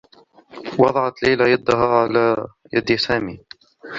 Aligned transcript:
وضعت 0.79 1.23
ليلى 1.23 1.51
يدها 1.51 1.85
على 1.87 2.47
يد 2.73 2.95
سامي. 2.95 3.39